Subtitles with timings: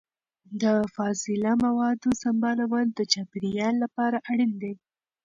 [0.61, 0.63] د
[0.95, 4.73] فاضله موادو سمبالول د چاپیریال لپاره اړین دي.